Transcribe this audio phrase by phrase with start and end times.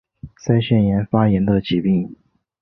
[0.43, 2.15] 腮腺炎发炎的疾病。